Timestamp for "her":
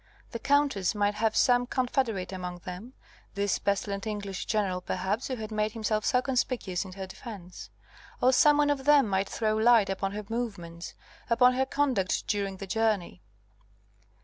6.93-7.05, 10.13-10.25, 11.53-11.67